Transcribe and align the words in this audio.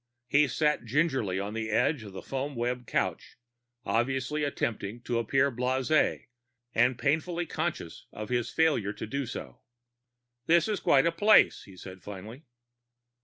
He 0.27 0.47
sat 0.47 0.83
gingerly 0.83 1.39
on 1.39 1.53
the 1.53 1.69
edge 1.69 2.01
of 2.01 2.11
the 2.11 2.23
foamweb 2.23 2.87
couch, 2.87 3.37
obviously 3.85 4.43
attempting 4.43 5.01
to 5.03 5.19
appear 5.19 5.51
blasé 5.51 6.23
and 6.73 6.97
painfully 6.97 7.45
conscious 7.45 8.07
of 8.11 8.29
his 8.29 8.49
failure 8.49 8.93
to 8.93 9.05
do 9.05 9.27
so. 9.27 9.61
"This 10.47 10.67
is 10.67 10.79
quite 10.79 11.05
a 11.05 11.11
place," 11.11 11.65
he 11.65 11.77
said 11.77 12.01
finally. 12.01 12.41